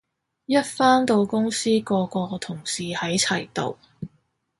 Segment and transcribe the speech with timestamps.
[0.47, 3.77] 一返到公司個個同事喺齊度